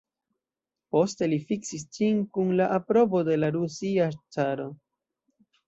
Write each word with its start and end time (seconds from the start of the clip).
Poste 0.95 1.27
li 1.33 1.37
fiksis 1.51 1.85
ĝin 1.99 2.25
kun 2.39 2.51
la 2.63 2.71
aprobo 2.79 3.23
de 3.29 3.39
la 3.45 3.53
Rusia 3.59 4.11
Caro. 4.39 4.69